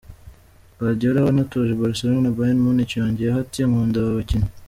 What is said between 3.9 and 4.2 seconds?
aba